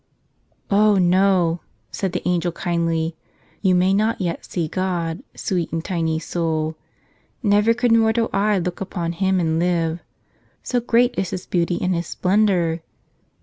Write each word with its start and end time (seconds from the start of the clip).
"Oh, 0.71 0.95
no!" 0.97 1.61
said 1.91 2.11
the 2.11 2.27
angel 2.27 2.51
kindly. 2.51 3.15
"You 3.61 3.75
may 3.75 3.93
not 3.93 4.19
yet 4.19 4.43
see 4.45 4.67
God, 4.67 5.21
sweet 5.35 5.71
and 5.71 5.85
tiny 5.85 6.17
soul. 6.17 6.75
Never 7.43 7.75
could 7.75 7.91
mortal 7.91 8.27
eye 8.33 8.57
look 8.57 8.81
upon 8.81 9.11
Him 9.11 9.39
and 9.39 9.59
live, 9.59 9.99
so 10.63 10.79
great 10.79 11.13
is 11.19 11.29
His 11.29 11.45
beauty 11.45 11.77
and 11.79 11.93
His 11.93 12.07
splendor. 12.07 12.81